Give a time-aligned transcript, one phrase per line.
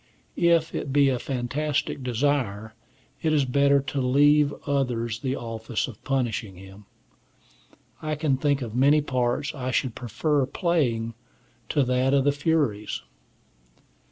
[0.35, 2.73] If it be a fantastic desire,
[3.21, 6.85] it is better to leave to others the office of punishing him.
[8.01, 11.13] I can think of many parts I should prefer playing
[11.69, 13.03] to that of the Furies.